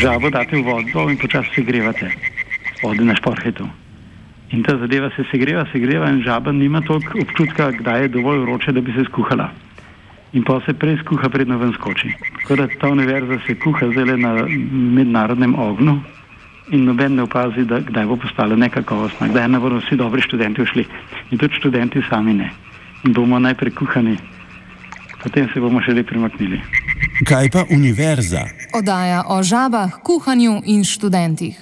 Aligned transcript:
žabo 0.00 0.30
date 0.30 0.56
v 0.56 0.62
vodo 0.64 1.10
in 1.10 1.16
počasi 1.16 1.48
segrevate, 1.54 2.08
vode 2.82 3.04
na 3.04 3.14
šporhetu. 3.14 3.68
In 4.50 4.62
ta 4.62 4.76
zadeva 4.78 5.10
se 5.14 5.22
segreva, 5.30 5.66
segreva 5.72 6.10
in 6.10 6.22
žaba 6.22 6.52
nima 6.52 6.80
toliko 6.80 7.20
občutka, 7.22 7.70
kdaj 7.70 8.02
je 8.02 8.08
dovolj 8.08 8.40
vroče, 8.42 8.72
da 8.72 8.80
bi 8.80 8.92
se 8.92 9.04
skuhala. 9.04 9.50
In 10.32 10.42
pa 10.44 10.60
se 10.66 10.74
prej 10.74 10.98
skuha, 11.04 11.28
predno 11.28 11.58
ven 11.58 11.72
skoči. 11.72 12.10
Tako 12.42 12.56
da 12.56 12.66
ta 12.80 12.88
univerza 12.88 13.38
se 13.46 13.54
kuha 13.54 13.90
zdaj 13.92 14.16
na 14.18 14.46
mednarodnem 14.96 15.54
ognju 15.54 16.00
in 16.70 16.84
noben 16.84 17.14
ne 17.14 17.22
opazi, 17.22 17.64
da 17.66 17.80
kdaj 17.80 18.06
bo 18.06 18.16
postala 18.16 18.56
nekakovostna, 18.56 19.28
kdaj 19.28 19.48
ne 19.48 19.58
bodo 19.58 19.78
vsi 19.82 19.96
dobri 19.96 20.22
študenti 20.22 20.62
ušli. 20.62 20.86
In 21.30 21.38
tudi 21.38 21.54
študenti 21.58 22.02
sami 22.10 22.34
ne. 22.34 22.50
In 23.04 23.12
bomo 23.12 23.38
najprej 23.38 23.74
kuhani, 23.74 24.16
potem 25.22 25.50
se 25.54 25.60
bomo 25.60 25.82
še 25.82 25.94
le 25.94 26.06
premaknili. 26.06 26.62
Kaj 27.26 27.50
pa 27.50 27.66
univerza? 27.70 28.46
Odaja 28.74 29.24
o 29.28 29.42
žabah, 29.42 29.98
kuhanju 30.02 30.62
in 30.64 30.84
študentih. 30.84 31.58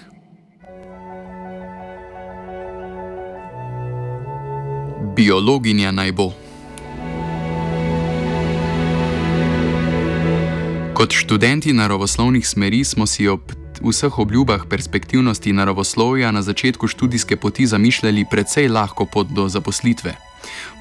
Biologinja 5.17 5.89
naj 5.91 6.13
bo. 6.13 6.33
Kot 10.93 11.13
študenti 11.13 11.73
naravoslovnih 11.73 12.49
smeri 12.49 12.85
smo 12.85 13.07
si 13.07 13.29
ob 13.29 13.41
vseh 13.81 14.19
obljubah 14.19 14.69
perspektivnosti 14.71 15.53
naravoslovja 15.53 16.31
na 16.31 16.43
začetku 16.43 16.87
študijske 16.87 17.37
poti 17.37 17.67
zamišljali 17.67 18.27
precej 18.31 18.69
lahko 18.69 19.07
pot 19.07 19.27
do 19.33 19.49
zaposlitve. 19.49 20.13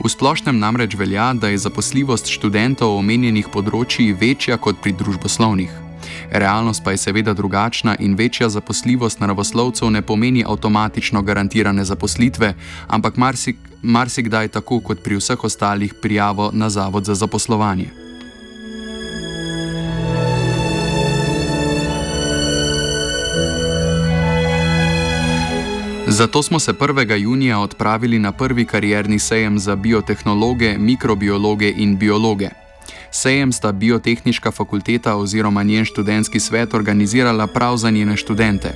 V 0.03 0.09
splošnem 0.09 0.59
namreč 0.59 0.95
velja, 0.95 1.33
da 1.33 1.47
je 1.47 1.57
zaposljivost 1.57 2.27
študentov 2.27 2.97
omenjenih 2.99 3.47
področji 3.47 4.11
večja 4.11 4.57
kot 4.57 4.83
pri 4.83 4.91
družboslovnih. 4.91 5.86
Realnost 6.31 6.83
pa 6.83 6.91
je 6.91 6.97
seveda 6.97 7.33
drugačna 7.33 7.95
in 7.99 8.15
večja 8.15 8.49
zaposljivost 8.49 9.19
naravoslovcev 9.19 9.91
ne 9.91 10.01
pomeni 10.01 10.43
avtomatično 10.47 11.21
garantirane 11.21 11.83
zaposlitve, 11.83 12.53
ampak 12.87 13.13
marsikdaj 13.81 14.47
tako 14.47 14.79
kot 14.79 15.03
pri 15.03 15.15
vseh 15.15 15.43
ostalih 15.43 15.93
prijavo 16.01 16.49
na 16.53 16.69
Zavod 16.69 17.05
za 17.05 17.15
zaposlovanje. 17.15 18.07
Zato 26.07 26.43
smo 26.43 26.59
se 26.59 26.73
1. 26.73 27.15
junija 27.15 27.59
odpravili 27.59 28.19
na 28.19 28.31
prvi 28.31 28.65
karierni 28.65 29.19
sejem 29.19 29.59
za 29.59 29.75
biotehnologe, 29.75 30.77
mikrobiologe 30.77 31.73
in 31.77 31.97
biologe. 31.97 32.66
Sejem 33.11 33.51
sta 33.51 33.71
biotehnička 33.71 34.51
fakulteta 34.51 35.15
oziroma 35.15 35.63
njen 35.63 35.85
študentski 35.85 36.39
svet 36.39 36.73
organizirala 36.73 37.47
prav 37.47 37.77
za 37.77 37.89
njene 37.89 38.17
študente. 38.17 38.73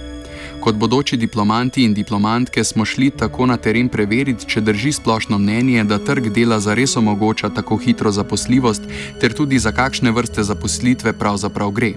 Kot 0.62 0.76
bodoči 0.76 1.18
diplomanti 1.18 1.84
in 1.84 1.94
diplomantke 1.94 2.64
smo 2.64 2.86
šli 2.86 3.10
tako 3.10 3.46
na 3.46 3.58
teren 3.58 3.90
preveriti, 3.90 4.46
če 4.46 4.62
drži 4.62 4.92
splošno 4.92 5.38
mnenje, 5.38 5.84
da 5.84 5.98
trg 5.98 6.30
dela 6.30 6.60
zares 6.60 6.96
omogoča 6.98 7.50
tako 7.50 7.78
hitro 7.78 8.12
zaposljivost, 8.12 8.84
ter 9.20 9.34
tudi 9.34 9.60
za 9.60 9.72
kakšne 9.72 10.12
vrste 10.12 10.44
zaposlitve 10.44 11.14
pravzaprav 11.14 11.72
gre. 11.72 11.94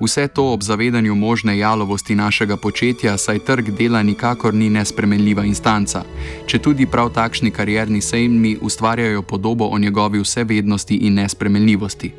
Vse 0.00 0.28
to 0.28 0.52
ob 0.52 0.62
zavedanju 0.62 1.14
možne 1.14 1.58
jalovosti 1.58 2.14
našega 2.14 2.56
početja, 2.56 3.18
saj 3.18 3.38
trg 3.38 3.70
dela 3.70 4.02
nikakor 4.02 4.54
ni 4.54 4.70
nespremenljiva 4.70 5.44
instanca, 5.44 6.04
če 6.46 6.58
tudi 6.58 6.86
prav 6.86 7.12
takšni 7.12 7.50
karierni 7.50 8.00
sejmi 8.00 8.58
ustvarjajo 8.60 9.22
podobo 9.22 9.68
o 9.68 9.78
njegovi 9.78 10.20
vsevednosti 10.20 10.96
in 10.96 11.14
nespremenljivosti. 11.14 12.12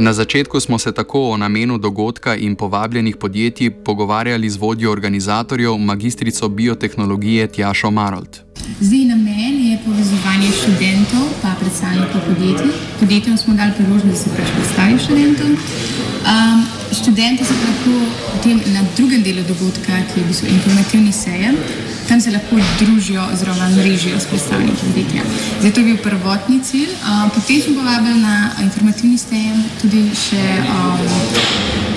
Na 0.00 0.12
začetku 0.12 0.60
smo 0.60 0.78
se 0.78 0.92
tako 0.92 1.30
o 1.30 1.36
namenu 1.36 1.78
dogodka 1.78 2.34
in 2.36 2.56
povabljenih 2.56 3.16
podjetij 3.16 3.70
pogovarjali 3.70 4.50
z 4.50 4.56
vodjo 4.56 4.92
organizatorjev, 4.92 5.76
magistrico 5.78 6.48
biotehnologije 6.48 7.46
Tjašo 7.46 7.90
Marold. 7.90 8.49
Zdaj, 8.78 9.04
namen 9.04 9.54
je 9.66 9.78
povezovanje 9.84 10.48
študentov 10.62 11.24
in 11.42 11.54
predstavnikov 11.60 12.20
podjetij. 12.28 12.70
Podjetjem 13.00 13.36
smo 13.36 13.54
dali 13.54 13.72
priložnost, 13.76 14.06
da 14.06 14.16
se 14.16 14.30
pač 14.36 14.48
predstavijo 14.54 14.98
študentom. 14.98 15.50
Um, 15.50 16.60
študenti 16.92 17.44
so 17.44 17.54
lahko 17.54 17.92
potem 18.32 18.60
na 18.74 18.82
drugem 18.96 19.22
delu 19.22 19.42
dogodka, 19.48 19.92
ki 20.12 20.20
je 20.20 20.24
bil 20.26 20.54
informativni 20.54 21.12
sejem, 21.12 21.56
tam 22.08 22.20
se 22.20 22.30
lahko 22.30 22.56
družijo 22.80 23.22
oziroma 23.32 23.68
mrežijo 23.68 24.20
s 24.20 24.26
predstavniki 24.26 24.80
podjetja. 24.86 25.22
Zdaj, 25.60 25.72
to 25.72 25.80
je 25.80 25.86
bil 25.86 25.96
prvotni 25.96 26.60
cilj. 26.62 26.90
Um, 27.02 27.30
potem 27.34 27.62
smo 27.62 27.74
povabili 27.74 28.20
na 28.20 28.50
informativni 28.62 29.18
sejem 29.18 29.64
tudi 29.80 30.06
še 30.14 30.44
um, 30.62 31.04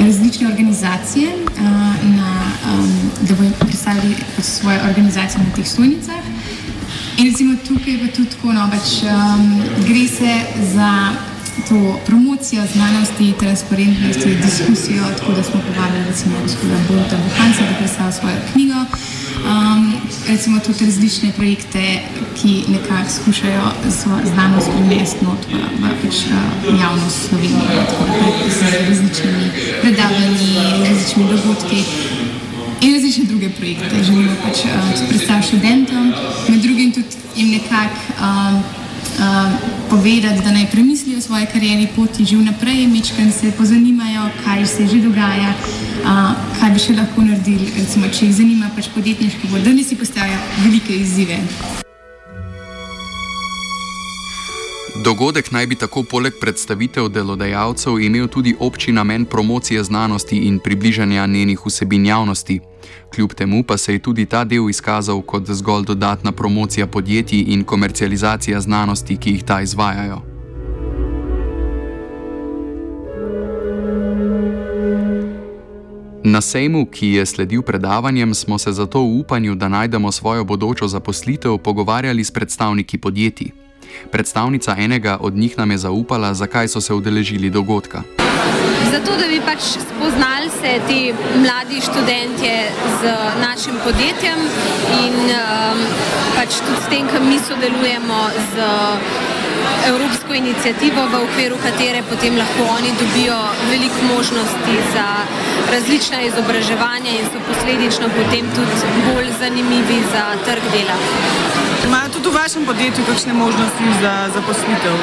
različne 0.05 0.47
organizacije, 0.47 1.29
uh, 1.29 1.61
na, 2.17 2.31
um, 2.71 2.91
da 3.21 3.35
bodo 3.35 3.51
predstavili 3.59 4.15
svoje 4.41 4.81
organizacije 4.89 5.43
na 5.43 5.55
teh 5.55 5.67
stojnicah. 5.67 6.23
In 7.17 7.25
recimo 7.29 7.55
tukaj 7.67 7.93
je 7.93 8.11
tudi 8.11 8.29
tako, 8.29 8.53
no, 8.53 8.65
pač, 8.71 9.03
um, 9.05 9.61
gre 9.87 10.07
se 10.07 10.33
za 10.73 11.13
to 11.69 11.99
promocijo 12.05 12.63
znanosti, 12.73 13.33
transparentnosti, 13.39 14.35
diskusijo, 14.43 15.03
tako 15.17 15.31
da 15.33 15.43
smo 15.43 15.61
povabili 15.67 16.05
recimo 16.07 16.35
gospoda 16.43 16.77
Borta 16.89 17.17
Buhanca, 17.23 17.61
da 17.69 17.77
predstavlja 17.77 18.11
svojo 18.11 18.35
knjigo. 18.53 18.79
Um, 19.45 19.93
recimo 20.27 20.59
tudi 20.59 20.85
različne 20.85 21.31
projekte, 21.31 21.99
ki 22.41 22.63
nekako 22.67 23.09
skušajo 23.21 23.63
znanost 24.33 24.69
prinesti 24.75 25.25
not 25.25 25.41
v, 25.51 25.57
v 25.81 25.93
pač, 26.01 26.15
uh, 26.15 26.79
javnost 26.81 27.29
Slovenije, 27.29 27.85
tako 27.89 28.03
da 28.05 28.49
z 28.57 28.59
različnimi 28.89 29.47
predavanji, 29.81 30.49
različnimi 30.89 31.29
dogodki 31.29 31.83
in 32.83 32.93
različne 32.93 33.25
druge 33.25 33.49
projekte. 33.49 34.03
Želimo 34.03 34.35
pač 34.43 34.65
uh, 34.65 35.07
predstaviti 35.09 35.47
študentom, 35.47 36.13
med 36.49 36.61
drugim 36.61 36.91
tudi 36.91 37.07
jim 37.35 37.51
nekako 37.51 37.95
um, 38.19 38.55
um, 38.55 39.51
povedati, 39.89 40.43
da 40.43 40.51
naj 40.51 40.65
premislijo 40.71 41.17
o 41.17 41.21
svoji 41.21 41.45
karjerni 41.53 41.87
poti, 41.95 42.25
že 42.25 42.35
vnaprej, 42.35 42.87
mečkaj 42.87 43.31
se 43.31 43.51
pozanimajo, 43.57 44.29
kaj 44.45 44.65
se 44.65 44.87
že 44.87 44.99
dogaja, 45.01 45.53
uh, 46.03 46.31
kaj 46.59 46.71
bi 46.73 46.79
še 46.79 46.97
lahko 46.99 47.21
naredili, 47.21 47.71
recimo, 47.77 48.11
če 48.11 48.25
jih 48.25 48.35
zanima 48.35 48.69
pač 48.75 48.91
podjetniški 48.95 49.47
ne 49.73 49.83
si 49.83 49.95
postavljajo 49.95 50.39
velike 50.65 50.95
izzive. 50.95 51.39
Dogodek 55.03 55.51
naj 55.51 55.65
bi 55.67 55.75
tako 55.75 56.03
poleg 56.03 56.33
predstavitev 56.41 57.09
delodajalcev 57.11 57.99
imel 57.99 58.27
tudi 58.27 58.55
obči 58.59 58.91
namen 58.91 59.25
promocije 59.25 59.83
znanosti 59.83 60.37
in 60.37 60.59
približanja 60.59 61.25
njenih 61.25 61.59
vsebin 61.65 62.05
javnosti. 62.05 62.59
Kljub 63.15 63.33
temu 63.33 63.63
pa 63.63 63.77
se 63.77 63.93
je 63.93 63.99
tudi 63.99 64.25
ta 64.25 64.43
del 64.43 64.69
izkazal 64.69 65.21
kot 65.21 65.49
zgolj 65.49 65.85
dodatna 65.85 66.31
promocija 66.31 66.87
podjetij 66.87 67.43
in 67.47 67.63
komercializacija 67.63 68.61
znanosti, 68.61 69.17
ki 69.17 69.31
jih 69.31 69.43
ta 69.43 69.61
izvajajo. 69.61 70.21
Na 76.23 76.41
sejmu, 76.41 76.85
ki 76.85 77.07
je 77.07 77.25
sledil 77.25 77.61
predavanjem, 77.61 78.33
smo 78.33 78.57
se 78.57 78.71
zato 78.71 78.99
v 78.99 79.19
upanju, 79.19 79.55
da 79.55 79.67
najdemo 79.67 80.11
svojo 80.11 80.43
bodočo 80.43 80.87
zaposlitev, 80.87 81.57
pogovarjali 81.57 82.23
s 82.23 82.31
predstavniki 82.31 82.97
podjetij. 82.97 83.62
Predstavnica 84.11 84.75
enega 84.77 85.17
od 85.21 85.35
njih 85.35 85.57
nam 85.57 85.71
je 85.71 85.77
zaupala, 85.77 86.33
zakaj 86.33 86.67
so 86.67 86.81
se 86.81 86.93
udeležili 86.93 87.49
dogodka. 87.49 88.03
Zato, 88.91 89.11
da 89.17 89.27
bi 89.27 89.41
pač 89.45 89.61
spoznali 89.61 90.49
se 90.49 90.79
ti 90.87 91.13
mladi 91.35 91.81
študentje 91.81 92.55
z 93.01 93.01
našim 93.41 93.75
podjetjem 93.83 94.39
in 95.03 95.13
um, 95.13 95.79
pač 96.35 96.59
tudi 96.65 96.81
s 96.85 96.89
tem, 96.89 97.07
kar 97.07 97.21
mi 97.21 97.39
sodelujemo 97.39 98.19
z 98.53 98.53
evropsko 99.87 100.33
inicijativo, 100.33 101.01
v 101.13 101.15
okviru 101.27 101.57
katere 101.65 102.03
potem 102.09 102.37
lahko 102.37 102.63
oni 102.77 102.91
dobijo 103.01 103.39
veliko 103.71 103.99
možnosti 104.15 104.75
za 104.93 105.07
različna 105.73 106.21
izobraževanja 106.21 107.11
in 107.19 107.25
so 107.31 107.39
posledično 107.47 108.07
potem 108.17 108.45
tudi 108.55 108.75
bolj 109.07 109.29
zanimivi 109.39 109.99
za 110.13 110.23
trg 110.45 110.63
dela. 110.75 110.97
Imajo 111.85 112.09
tudi 112.09 112.29
v 112.29 112.33
vašem 112.41 112.65
podjetju 112.65 113.03
kakšne 113.09 113.33
možnosti 113.33 113.85
za 114.01 114.13
zaposlitev? 114.35 114.95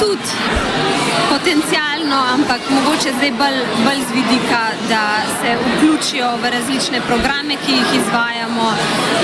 Tudi 0.00 0.30
potencialno, 1.28 2.18
ampak 2.34 2.60
mogoče 2.70 3.12
zdaj 3.16 3.30
bolj, 3.30 3.58
bolj 3.84 4.00
z 4.08 4.10
vidika, 4.14 4.62
da 4.88 5.04
se 5.40 5.56
vključijo 5.60 6.28
v 6.42 6.50
različne 6.50 7.00
programe, 7.08 7.56
ki 7.66 7.72
jih 7.72 7.90
izvajamo 8.00 8.68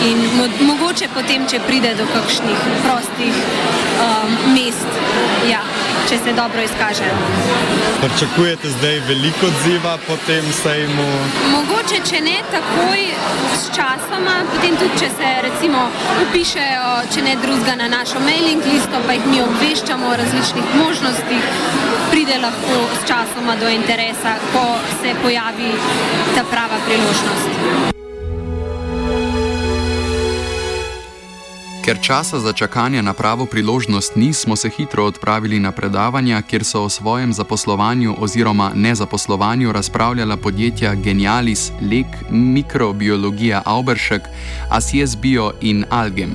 in 0.09 0.19
mo 0.37 0.49
mogoče 0.73 1.09
potem, 1.15 1.47
če 1.47 1.61
pride 1.67 1.95
do 1.95 2.07
kakšnih 2.15 2.61
prostih 2.85 3.35
um, 4.07 4.37
mest. 4.55 5.00
Če 6.11 6.17
se 6.19 6.33
dobro 6.35 6.63
izkaže. 6.63 7.07
Pričakujete 8.03 8.69
zdaj 8.69 8.97
veliko 9.09 9.47
odziva 9.47 9.93
po 10.07 10.17
tem 10.27 10.47
sejmu? 10.63 11.05
Mogoče, 11.53 12.01
če 12.09 12.23
ne 12.25 12.35
takoj 12.51 13.05
s 13.55 13.71
časoma, 13.77 14.41
potem 14.51 14.75
tudi, 14.81 14.99
če 14.99 15.11
se 15.13 15.31
recimo 15.47 15.85
upišejo, 16.25 16.89
če 17.15 17.23
ne 17.29 17.37
drugega 17.45 17.77
na 17.85 17.87
našo 17.95 18.25
mailing 18.27 18.67
listo, 18.73 19.05
pa 19.07 19.15
jih 19.15 19.31
mi 19.31 19.39
obveščamo 19.45 20.11
o 20.11 20.19
različnih 20.25 20.75
možnostih, 20.81 21.47
pride 22.11 22.43
lahko 22.43 22.83
s 22.99 23.07
časoma 23.13 23.55
do 23.63 23.71
interesa, 23.71 24.35
ko 24.51 24.67
se 24.99 25.15
pojavi 25.23 25.73
ta 26.35 26.43
prava 26.51 26.83
priložnost. 26.91 28.00
Ker 31.91 31.99
časa 31.99 32.39
za 32.39 32.53
čakanje 32.53 33.03
na 33.03 33.13
pravo 33.13 33.47
priložnost 33.47 34.17
ni, 34.17 34.33
smo 34.33 34.57
se 34.57 34.71
hitro 34.71 35.05
odpravili 35.05 35.59
na 35.59 35.73
predavanja, 35.73 36.43
kjer 36.43 36.65
so 36.65 36.83
o 36.83 36.89
svojem 36.89 37.33
zaposlovanju 37.33 38.15
oziroma 38.19 38.71
nezaposlovanju 38.75 39.73
razpravljala 39.73 40.37
podjetja 40.37 40.95
Genialis, 40.95 41.73
Lek, 41.83 42.07
Mikrobiologija 42.31 43.63
Auberšek, 43.65 44.23
Asies 44.69 45.17
Bio 45.17 45.53
in 45.61 45.85
Algem. 45.91 46.31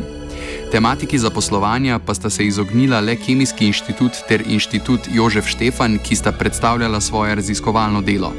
Tematiki 0.72 1.20
zaposlovanja 1.20 2.00
pa 2.00 2.14
sta 2.14 2.30
se 2.30 2.46
izognila 2.46 3.00
le 3.00 3.16
Kemijski 3.16 3.66
inštitut 3.66 4.12
ter 4.28 4.44
inštitut 4.48 5.00
Jožef 5.14 5.48
Štefan, 5.48 6.00
ki 6.04 6.16
sta 6.16 6.32
predstavljala 6.32 7.02
svoje 7.02 7.36
raziskovalno 7.36 8.02
delo. 8.02 8.34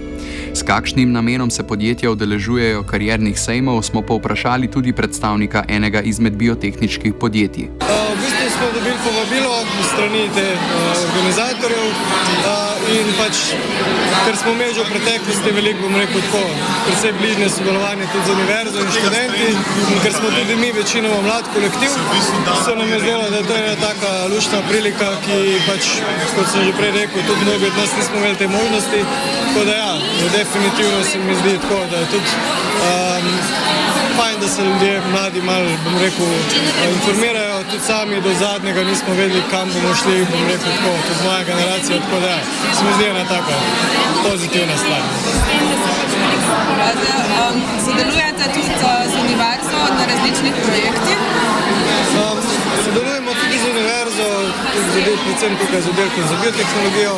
S 0.57 0.63
kakšnim 0.63 1.13
namenom 1.13 1.51
se 1.51 1.67
podjetja 1.67 2.11
udeležujejo 2.11 2.83
kariernih 2.83 3.37
sejmov, 3.41 3.83
smo 3.83 4.01
povprašali 4.03 4.71
tudi 4.73 4.93
predstavnika 4.93 5.65
enega 5.69 6.01
izmed 6.01 6.37
biotehničkih 6.37 7.15
podjetij. 7.21 7.69
Uh, 7.81 8.06
povabilo 9.07 9.55
strani 9.93 10.25
te 10.35 10.47
uh, 10.55 10.61
organizatorjev 11.09 11.87
uh, 11.87 12.77
in 12.97 13.09
pač, 13.19 13.37
ker 14.25 14.37
smo 14.41 14.53
imeli 14.55 14.75
že 14.75 14.85
v 14.85 14.91
preteklosti 14.95 15.53
veliko, 15.59 15.83
bom 15.87 15.97
rekel, 15.99 16.23
tako, 16.27 16.43
predvsej 16.87 17.13
bližnje 17.21 17.49
sodelovanje 17.57 18.07
tudi 18.13 18.27
z 18.27 18.35
univerzo 18.37 18.79
in 18.83 18.91
študenti 18.97 19.47
in 19.93 19.99
ker 20.05 20.13
smo 20.19 20.31
tudi 20.37 20.57
mi 20.63 20.71
večinoma 20.79 21.21
mlad 21.27 21.51
kolektiv, 21.55 21.91
se 22.65 22.77
nam 22.81 22.89
je 22.95 22.99
zdelo, 23.05 23.31
da 23.31 23.37
je 23.37 23.47
to 23.51 23.55
ena 23.63 23.77
taka 23.83 24.11
lušna 24.33 24.61
prilika, 24.69 25.09
ki 25.27 25.39
pač, 25.69 25.85
kot 26.35 26.47
sem 26.53 26.67
že 26.67 26.73
prej 26.79 26.93
rekel, 26.99 27.27
tudi 27.31 27.47
mnogi 27.47 27.71
od 27.71 27.79
nas 27.81 27.97
nismo 27.99 28.17
imeli 28.23 28.37
te 28.43 28.49
možnosti. 28.49 29.01
Tako 29.47 29.65
da 29.71 29.73
ja, 29.83 29.93
definitivno 30.39 31.05
se 31.11 31.19
mi 31.19 31.35
zdi 31.41 31.59
tako, 31.63 31.81
da 31.91 31.97
je 32.03 32.07
tudi 32.15 32.31
um, 32.87 33.27
fajn, 34.17 34.37
da 34.41 34.49
se 34.49 34.61
ljudje 34.69 34.93
mladi 35.13 35.41
malo, 35.51 35.71
bom 35.85 35.97
rekel, 36.05 36.27
informirajo, 36.97 37.57
tudi 37.71 37.85
sami 37.91 38.21
do 38.27 38.33
zadnjega 38.43 38.81
nismo 38.91 39.13
vedeli, 39.21 39.43
kam 39.51 39.67
bomo 39.75 39.95
šli, 40.01 40.17
bom 40.33 40.45
rekel, 40.53 40.71
tako, 40.77 40.91
tudi 41.07 41.21
moja 41.27 41.43
generacija, 41.51 41.97
tako 42.05 42.19
da 42.27 42.35
se 42.77 42.81
mi 42.85 42.93
zdi 42.97 43.05
ena 43.13 43.25
taka 43.35 43.57
pozitivna 44.27 44.77
stvar. 44.83 45.03
Sodelujete 47.87 48.45
tudi 48.55 48.73
z 49.13 49.15
univerzo 49.25 49.81
na 49.99 50.05
različnih 50.11 50.55
projektih? 50.65 51.19
Um, 52.23 52.39
sodelujemo 52.85 53.26
univerzo, 54.17 54.53
tudi 54.73 54.91
z, 54.93 55.17
predvsem 55.25 55.53
tukaj 55.61 55.81
z 55.83 55.89
oddelkom 55.89 56.25
za 56.29 56.37
biotehnologijo. 56.43 57.15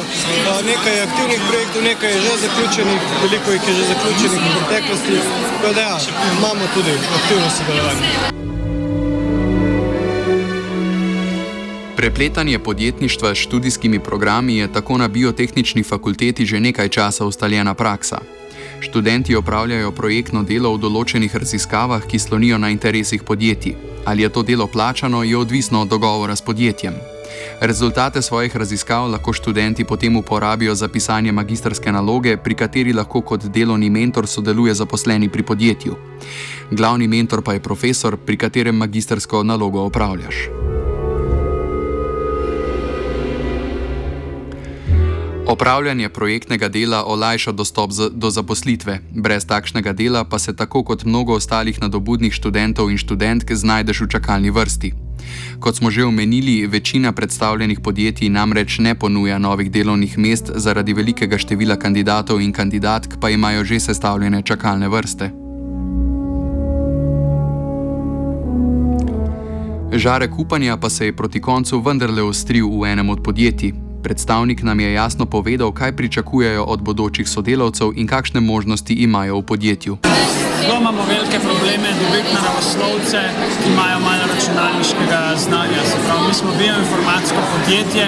Nekaj 0.70 0.94
je 0.96 1.02
aktivnih 1.02 1.40
projektov, 1.48 1.82
nekaj 1.82 2.10
je 2.10 2.20
že 2.20 2.32
zaključenih, 2.44 3.00
veliko 3.22 3.50
jih 3.50 3.62
je 3.68 3.74
že 3.74 3.84
zaključenih 3.92 4.40
v 4.40 4.50
preteklosti. 4.56 5.16
Tako 5.56 5.74
da 5.74 5.80
ja, 5.80 5.98
imamo 6.38 6.64
tudi 6.74 6.94
aktivno 7.18 7.48
sodelovanje. 7.56 8.06
Prepletanje 11.96 12.58
podjetništva 12.58 13.34
s 13.34 13.38
študijskimi 13.38 13.98
programi 14.00 14.56
je 14.56 14.72
tako 14.72 14.98
na 14.98 15.08
biotehnični 15.08 15.82
fakulteti 15.82 16.46
že 16.46 16.60
nekaj 16.60 16.88
časa 16.88 17.24
ustaljena 17.24 17.74
praksa. 17.74 18.18
Študenti 18.80 19.34
opravljajo 19.34 19.90
projektno 19.92 20.42
delo 20.42 20.74
v 20.74 20.78
določenih 20.78 21.36
raziskavah, 21.36 22.06
ki 22.06 22.18
slonijo 22.18 22.58
na 22.58 22.70
interesih 22.70 23.22
podjetij. 23.22 23.97
Ali 24.08 24.22
je 24.22 24.28
to 24.28 24.42
delo 24.42 24.66
plačano, 24.66 25.22
je 25.22 25.36
odvisno 25.36 25.82
od 25.82 25.88
dogovora 25.88 26.36
s 26.36 26.42
podjetjem. 26.42 26.94
Rezultate 27.60 28.22
svojih 28.22 28.56
raziskav 28.56 29.10
lahko 29.10 29.32
študenti 29.32 29.84
potem 29.84 30.16
uporabijo 30.16 30.74
za 30.74 30.88
pisanje 30.88 31.32
magistrske 31.32 31.92
naloge, 31.92 32.36
pri 32.36 32.54
kateri 32.54 32.92
lahko 32.92 33.20
kot 33.20 33.44
delovni 33.44 33.90
mentor 33.90 34.26
sodeluje 34.26 34.74
zaposleni 34.74 35.28
pri 35.28 35.42
podjetju. 35.42 35.96
Glavni 36.70 37.08
mentor 37.08 37.42
pa 37.42 37.52
je 37.52 37.60
profesor, 37.60 38.16
pri 38.16 38.36
katerem 38.36 38.76
magistrsko 38.76 39.42
nalogo 39.42 39.80
opravljaš. 39.80 40.57
Opravljanje 45.48 46.08
projektnega 46.08 46.68
dela 46.68 47.04
olajša 47.06 47.52
dostop 47.52 47.90
do 48.12 48.30
zaposlitve, 48.30 48.98
brez 49.10 49.46
takšnega 49.46 49.92
dela 49.92 50.24
pa 50.24 50.38
se 50.38 50.56
tako 50.56 50.82
kot 50.84 51.04
mnogo 51.04 51.32
ostalih 51.40 51.80
nadobudnih 51.80 52.32
študentov 52.32 52.90
in 52.90 52.98
študentk 52.98 53.52
znajdeš 53.52 54.00
v 54.00 54.08
čakalni 54.08 54.50
vrsti. 54.50 54.92
Kot 55.60 55.76
smo 55.76 55.90
že 55.90 56.04
omenili, 56.04 56.66
večina 56.66 57.12
predstavljenih 57.12 57.80
podjetij 57.80 58.28
namreč 58.28 58.78
ne 58.78 58.94
ponuja 58.94 59.38
novih 59.38 59.70
delovnih 59.70 60.18
mest, 60.18 60.52
zaradi 60.54 60.92
velikega 60.92 61.38
števila 61.38 61.76
kandidatov 61.76 62.44
in 62.44 62.52
kandidatk 62.52 63.16
pa 63.20 63.30
imajo 63.30 63.64
že 63.64 63.80
sestavljene 63.80 64.42
čakalne 64.42 64.88
vrste. 64.88 65.30
Žarek 69.92 70.38
upanja 70.38 70.76
pa 70.76 70.90
se 70.90 71.06
je 71.06 71.16
proti 71.16 71.40
koncu 71.40 71.80
vendarle 71.80 72.22
ostril 72.22 72.68
v 72.68 72.92
enem 72.92 73.10
od 73.10 73.24
podjetij, 73.24 73.87
Predstavnik 74.08 74.62
nam 74.62 74.80
je 74.80 74.92
jasno 74.92 75.26
povedal, 75.28 75.68
kaj 75.72 75.92
pričakujejo 75.92 76.64
od 76.64 76.80
bodočih 76.80 77.28
sodelavcev 77.28 77.92
in 78.00 78.06
kakšne 78.08 78.40
možnosti 78.40 78.94
imajo 79.04 79.36
v 79.38 79.42
podjetju. 79.42 79.98
Zelo 80.60 80.80
imamo 80.80 81.02
velike 81.14 81.38
probleme 81.48 81.88
dobiti 82.00 82.34
naravoslovce, 82.36 83.20
ki 83.60 83.68
imajo 83.72 83.98
malo 84.08 84.24
računalniškega 84.32 85.20
znanja. 85.44 85.80
Pravi, 86.04 86.22
mi 86.28 86.34
smo 86.40 86.50
bioinformatsko 86.60 87.40
podjetje 87.52 88.04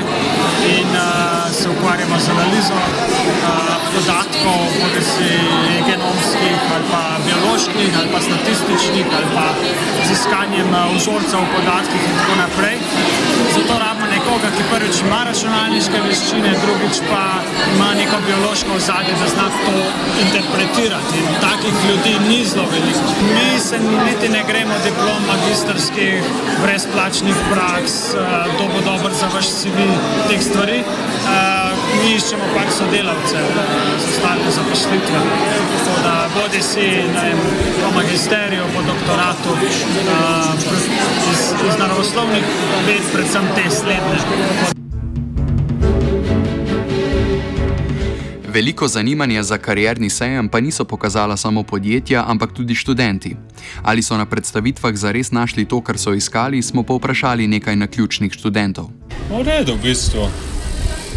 in 0.79 0.91
uh, 0.97 1.05
se 1.59 1.67
ukvarjamo 1.75 2.17
z 2.25 2.27
analizo 2.35 2.79
uh, 2.81 3.81
podatkov, 3.95 4.61
bodi 4.81 5.03
si 5.13 5.31
genomskih 5.89 6.59
ali 6.75 6.87
pa 6.93 7.03
bioloških 7.27 7.91
ali 7.99 8.09
pa 8.13 8.21
statističnih 8.29 9.07
ali 9.17 9.29
pa 9.37 9.47
z 10.07 10.09
iskanjem 10.17 10.71
vzorcev 10.97 11.41
v 11.45 11.49
podatkih 11.57 12.03
in 12.09 12.15
tako 12.19 12.35
naprej. 12.45 12.77
Zato 13.55 13.75
rabimo 13.85 14.00
nekoga, 14.15 14.51
ki 14.57 14.63
prvič 14.73 15.01
ima 15.07 15.21
računalniške 15.29 16.03
veščine, 16.07 16.53
drugič 16.65 17.01
pa 17.11 17.25
ima 17.75 17.91
neko 17.99 18.17
biološko 18.27 18.77
ozadje, 18.77 19.15
da 19.23 19.29
zna 19.35 19.47
to 19.65 19.77
interpretirati. 20.25 21.19
In 21.23 21.35
takih 21.47 21.75
ljudi 21.89 22.15
ni 22.29 22.41
zelo 22.45 22.67
veliko. 22.73 23.15
Mi 23.35 23.61
se 23.61 23.79
niti 23.79 24.29
ne 24.29 24.43
gremo 24.49 24.75
diplom 24.85 25.23
magistrskih, 25.33 26.23
brezplačnih 26.63 27.37
praks, 27.53 27.95
to 28.59 28.65
bo 28.73 28.81
dobro 28.91 29.13
za 29.21 29.27
vaš 29.35 29.47
CV, 29.61 29.89
teh 30.29 30.43
stvari. 30.43 30.83
Mi 32.01 32.15
iščemo 32.17 32.47
pač 32.55 32.71
sodelavce 32.79 33.41
za 34.03 34.11
stalne 34.19 34.51
zaposlitve. 34.59 35.19
Bodi 36.35 36.63
si 36.63 36.87
vem, 37.15 37.39
po 37.83 37.91
magisteriju, 37.97 38.65
po 38.75 38.83
doktoratu, 38.87 39.57
iz, 41.33 41.43
iz 41.69 41.75
naravoslovnih 41.79 42.45
ved, 42.87 43.03
predvsem 43.13 43.49
te 43.57 43.67
slednje. 43.71 44.00
Veliko 48.51 48.89
zanimanja 48.89 49.43
za 49.43 49.59
karierni 49.59 50.11
sejem 50.11 50.49
pa 50.49 50.61
niso 50.61 50.85
pokazala 50.85 51.37
samo 51.37 51.63
podjetja, 51.63 52.25
ampak 52.27 52.53
tudi 52.53 52.75
študenti. 52.75 53.37
Ali 53.83 54.03
so 54.03 54.17
na 54.17 54.27
predstavitvah 54.27 54.95
zares 54.95 55.31
našli 55.31 55.65
to, 55.65 55.81
kar 55.81 55.99
so 55.99 56.13
iskali, 56.15 56.63
smo 56.63 56.83
pa 56.83 56.95
vprašali 56.95 57.47
nekaj 57.47 57.77
na 57.77 57.87
ključnih 57.87 58.33
študentov. 58.33 58.91
V 59.31 59.43
redu, 59.47 59.75
v 59.75 59.83
bistvu. 59.83 60.29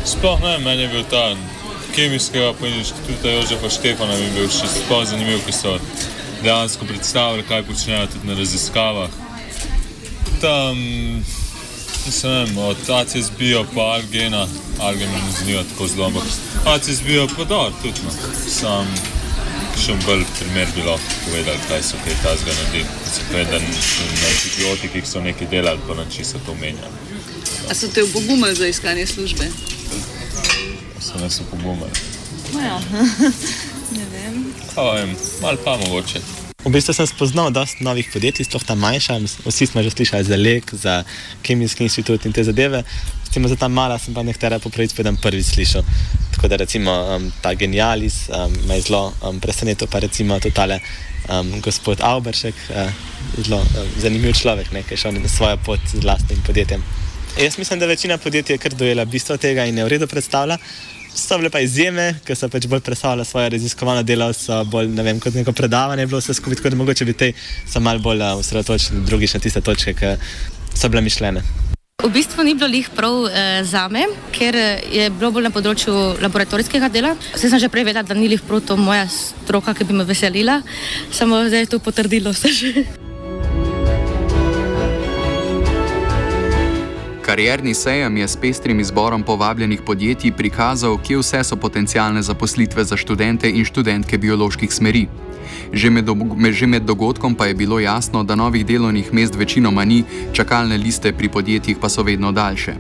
Sploh 0.06 0.42
ne, 0.42 0.58
meni 0.64 0.82
je 0.82 0.90
bil 0.90 1.04
ta 1.10 1.36
kemijskega 1.96 2.54
inštituta 2.78 3.32
Jožefa 3.32 3.70
Štefana 3.70 4.16
bil 4.36 4.50
še 4.50 4.68
sploh 4.68 5.06
zanimiv, 5.06 5.42
ki 5.46 5.52
so 5.52 5.80
dejansko 6.44 6.86
predstavili, 6.86 7.44
kaj 7.44 7.64
počnejo 7.64 8.08
tudi 8.08 8.28
na 8.28 8.38
raziskavah. 8.38 9.10
Tam, 10.42 10.78
mislim, 12.06 12.58
od 12.58 12.90
ACS 12.90 13.32
bio 13.40 13.66
pa 13.76 13.82
Algena, 13.82 14.48
Algen 14.82 15.10
mi 15.10 15.16
ne 15.16 15.32
zanima 15.40 15.64
tako 15.64 15.88
zelo, 15.88 16.06
ampak 16.06 16.24
ACS 16.66 17.02
bio 17.06 17.28
pa 17.38 17.44
dol 17.44 17.72
tudi, 17.82 18.00
no. 18.06 18.12
Sam 18.50 18.88
še 19.80 19.96
bolj 20.06 20.24
primer 20.40 20.68
bi 20.76 20.84
lahko 20.86 21.16
povedal, 21.26 21.58
kaj 21.68 21.82
so 21.84 22.00
kaj 22.06 22.16
tazga 22.24 22.52
naredili. 22.58 22.90
Se 23.14 23.22
pravi, 23.30 23.46
da 23.46 23.60
na 23.60 24.28
antibiotikih 24.30 25.08
so 25.08 25.22
nekaj 25.22 25.48
delali, 25.48 25.80
pa 25.88 25.96
na 25.98 26.06
čisto 26.18 26.40
to 26.46 26.56
menjali. 26.62 27.20
A 27.70 27.76
so 27.76 27.88
te 27.88 28.04
obogumili 28.04 28.56
za 28.56 28.68
iskanje 28.68 29.08
službe? 29.08 29.50
So 31.00 31.20
nas 31.20 31.42
opogumili. 31.42 31.92
No 32.54 32.60
ja, 32.60 32.80
ne 33.98 34.06
vem. 34.14 34.46
Kaj 34.76 34.96
vem, 35.02 35.16
mal 35.42 35.58
pa 35.66 35.78
mogoče. 35.78 36.43
V 36.64 36.72
bistvu 36.72 36.96
sem 36.96 37.04
spoznal 37.04 37.52
dosta 37.52 37.84
novih 37.84 38.08
podjetij, 38.08 38.48
sploh 38.48 38.64
ta 38.64 38.72
manjša. 38.72 39.20
Vsi 39.44 39.68
smo 39.68 39.84
že 39.84 39.92
slišali 39.92 40.24
za 40.24 40.38
Lek, 40.40 40.72
za 40.72 41.04
Kemijski 41.44 41.84
inštitut 41.84 42.24
in 42.24 42.32
te 42.32 42.40
zadeve. 42.40 42.88
S 43.28 43.36
tem 43.36 43.44
za 43.44 43.60
ta 43.60 43.68
mala 43.68 44.00
sem 44.00 44.16
pa 44.16 44.24
nekatera 44.24 44.64
popravic 44.64 44.96
povedem 44.96 45.20
prvi 45.20 45.44
slišal. 45.44 45.84
Tako 46.32 46.48
da 46.48 46.56
recimo 46.56 46.92
um, 46.92 47.28
ta 47.44 47.52
Genialis 47.52 48.32
um, 48.32 48.48
me 48.68 48.80
je 48.80 48.88
zelo 48.88 49.12
um, 49.12 49.44
presenetil, 49.44 49.92
pa 49.92 50.00
recimo 50.00 50.40
totale 50.40 50.80
um, 51.28 51.60
gospod 51.60 52.00
Auberšek, 52.00 52.56
uh, 52.72 52.88
zelo 53.44 53.60
um, 53.60 53.92
zanimiv 54.00 54.32
človek, 54.32 54.72
ki 54.72 54.96
je 54.96 55.04
šel 55.04 55.20
na 55.20 55.28
svojo 55.28 55.60
pot 55.68 55.84
z 55.92 56.00
vlastnim 56.00 56.40
podjetjem. 56.48 56.80
Jaz 57.44 57.60
mislim, 57.60 57.80
da 57.80 57.92
večina 57.92 58.18
podjetij 58.18 58.54
je 58.54 58.58
kar 58.58 58.72
dojela 58.72 59.06
bistvo 59.06 59.36
tega 59.38 59.66
in 59.66 59.78
je 59.78 59.84
v 59.84 59.92
redu 60.00 60.08
predstavlja. 60.08 60.58
So 61.16 61.38
bile 61.38 61.50
pa 61.54 61.62
izjeme, 61.62 62.16
ki 62.26 62.36
so 62.36 62.50
pač 62.50 62.66
bolj 62.68 62.82
predstavljale 62.82 63.26
svoje 63.26 63.50
raziskovalno 63.54 64.04
delo, 64.04 64.32
so 64.34 64.64
bolj 64.66 64.90
ne 64.90 65.04
vem, 65.06 65.20
kot 65.22 65.36
neko 65.38 65.54
predavanje, 65.54 66.08
bilo 66.10 66.22
vse 66.22 66.34
skupaj, 66.34 66.58
tako 66.58 66.74
da 66.74 66.80
mogoče 66.82 67.06
bi 67.06 67.14
te 67.14 67.32
so 67.70 67.80
malo 67.80 68.02
bolj 68.02 68.24
osredotočili, 68.34 69.04
drugi 69.06 69.30
še 69.30 69.40
tiste 69.44 69.62
točke, 69.62 69.94
ki 69.94 70.16
so 70.74 70.90
bile 70.90 71.06
mišljene. 71.06 71.44
V 72.04 72.10
bistvu 72.12 72.44
ni 72.44 72.56
bilo 72.58 72.68
lih 72.68 72.90
prav 72.96 73.28
eh, 73.30 73.62
za 73.64 73.86
me, 73.88 74.08
ker 74.34 74.58
je 74.92 75.08
bilo 75.14 75.30
bolj 75.32 75.48
na 75.48 75.54
področju 75.54 75.94
laboratorijskega 76.24 76.90
dela. 76.92 77.14
Vse 77.36 77.54
sem 77.54 77.62
že 77.62 77.70
prej 77.72 77.86
vedela, 77.92 78.04
da 78.04 78.18
ni 78.18 78.28
lih 78.34 78.42
prav 78.42 78.66
to 78.66 78.76
moja 78.76 79.06
stroka, 79.08 79.78
ki 79.78 79.88
bi 79.88 80.02
me 80.02 80.10
veselila, 80.10 80.60
samo 81.14 81.46
zdaj 81.46 81.68
je 81.68 81.74
to 81.78 81.80
potrdilo 81.80 82.34
vse 82.34 82.52
že. 82.58 83.03
Karierni 87.34 87.74
sejem 87.74 88.18
je 88.18 88.28
s 88.28 88.38
pestrim 88.38 88.80
izborom 88.80 89.24
povabljenih 89.24 89.82
podjetij 89.82 90.32
prikazal, 90.38 91.00
kje 91.02 91.18
vse 91.18 91.40
so 91.44 91.56
potencijalne 91.56 92.22
zaposlitve 92.22 92.84
za 92.84 92.98
študente 92.98 93.50
in 93.50 93.66
študentke 93.66 94.18
bioloških 94.18 94.74
smeri. 94.74 95.08
Že 95.74 95.90
med, 95.90 96.10
že 96.52 96.68
med 96.68 96.86
dogodkom 96.86 97.36
pa 97.36 97.46
je 97.46 97.58
bilo 97.58 97.80
jasno, 97.80 98.24
da 98.24 98.36
novih 98.36 98.66
delovnih 98.66 99.14
mest 99.14 99.36
večinoma 99.36 99.86
ni, 99.86 100.04
čakalne 100.34 100.78
liste 100.78 101.14
pri 101.14 101.30
podjetjih 101.30 101.78
pa 101.82 101.90
so 101.90 102.04
vedno 102.04 102.32
daljše. 102.32 102.76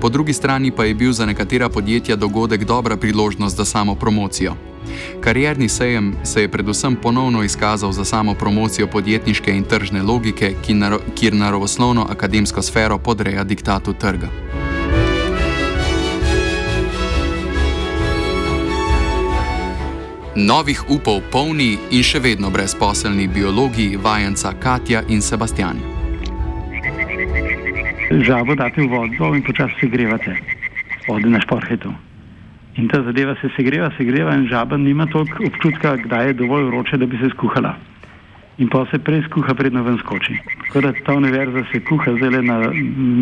Po 0.00 0.08
drugi 0.08 0.32
strani 0.32 0.70
pa 0.70 0.84
je 0.84 0.94
bil 0.94 1.12
za 1.12 1.26
nekatera 1.26 1.68
podjetja 1.68 2.16
dogodek 2.16 2.64
dobra 2.64 2.96
priložnost 2.96 3.56
za 3.56 3.64
samo 3.64 3.94
promocijo. 3.94 4.75
Karierni 5.20 5.68
sejem 5.68 6.14
se 6.24 6.42
je 6.42 6.48
predvsem 6.48 6.96
ponovno 6.96 7.42
izkazal 7.42 7.92
za 7.92 8.04
samo 8.04 8.34
promocijo 8.34 8.86
podjetniške 8.86 9.52
in 9.52 9.64
tržne 9.64 10.02
logike, 10.02 10.54
ki 10.66 10.74
naro, 10.74 11.00
kjer 11.14 11.34
naravoslovno 11.34 12.06
akademsko 12.10 12.62
sfero 12.62 12.98
podreja 12.98 13.44
diktatu 13.44 13.92
trga. 13.92 14.28
Novih 20.36 20.90
upov 20.92 21.22
polni 21.32 21.78
in 21.90 22.02
še 22.04 22.20
vedno 22.20 22.50
brezposelni 22.52 23.24
biologi, 23.28 23.96
vajenca 23.96 24.52
Katja 24.60 25.00
in 25.08 25.22
Sebastian. 25.24 25.80
Žabo 28.12 28.54
date 28.54 28.84
v 28.84 28.90
vodo 28.92 29.32
in 29.32 29.40
počasi 29.42 29.80
segrevate, 29.80 30.36
vode 31.08 31.32
na 31.32 31.40
šporhetu. 31.40 32.05
In 32.76 32.88
ta 32.88 33.02
zadeva 33.02 33.34
se 33.40 33.48
segreva, 33.56 33.90
segreva 33.96 34.34
in 34.34 34.48
žaba 34.48 34.76
nima 34.76 35.06
toliko 35.06 35.46
občutka, 35.46 35.96
kdaj 35.96 36.26
je 36.26 36.32
dovolj 36.32 36.64
vroče, 36.64 36.96
da 36.96 37.06
bi 37.06 37.16
se 37.16 37.30
skuhala. 37.32 37.76
In 38.58 38.68
pa 38.68 38.84
se 38.90 38.98
prej 38.98 39.22
skuha, 39.28 39.54
predno 39.54 39.82
ven 39.82 39.96
skoči. 39.98 40.36
Tako 40.66 40.80
da 40.80 40.92
ta 41.06 41.14
univerza 41.14 41.64
se 41.72 41.80
kuha 41.80 42.12
zdaj 42.16 42.42
na 42.42 42.58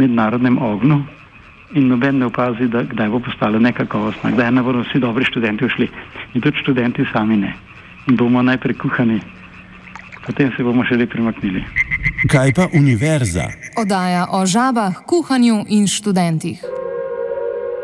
mednarodnem 0.01 0.59
ognju 0.63 1.03
in 1.75 1.89
noben 1.89 2.19
ne 2.19 2.27
opazi, 2.27 2.69
da 2.69 2.83
kdaj 2.83 3.09
bo 3.09 3.19
postala 3.19 3.59
nekakovostna, 3.59 4.31
kdaj 4.31 4.51
ne 4.53 4.63
bodo 4.63 4.83
vsi 4.83 4.99
dobri 4.99 5.25
študenti 5.25 5.65
ušli. 5.65 5.89
In 6.35 6.41
tudi 6.41 6.59
študenti 6.59 7.07
sami 7.13 7.37
ne. 7.37 7.55
In 8.09 8.17
bomo 8.17 8.43
najprej 8.43 8.79
kuhani, 8.79 9.21
potem 10.27 10.53
se 10.57 10.63
bomo 10.63 10.85
še 10.85 10.99
le 10.99 11.07
premaknili. 11.07 11.65
Kaj 12.31 12.55
pa 12.55 12.69
univerza? 12.75 13.51
Odaja 13.79 14.27
o 14.31 14.47
žabah, 14.47 15.03
kuhanju 15.07 15.65
in 15.69 15.87
študentih. 15.87 16.84